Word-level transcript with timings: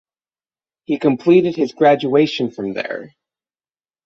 He 0.85 0.97
completed 0.97 1.55
his 1.55 1.73
graduation 1.75 2.49
from 2.49 2.73
there. 2.73 3.13